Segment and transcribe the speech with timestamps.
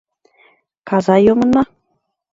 [0.87, 1.63] Каза йомын мо?